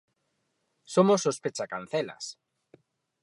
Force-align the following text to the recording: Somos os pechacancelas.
Somos 0.93 1.21
os 1.31 1.37
pechacancelas. 1.43 2.25